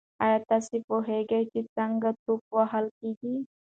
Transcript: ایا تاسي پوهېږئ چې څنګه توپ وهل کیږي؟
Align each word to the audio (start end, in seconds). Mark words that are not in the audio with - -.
ایا 0.23 0.37
تاسي 0.49 0.77
پوهېږئ 0.87 1.41
چې 1.51 1.59
څنګه 1.75 2.09
توپ 2.23 2.41
وهل 2.55 2.85
کیږي؟ 2.99 3.33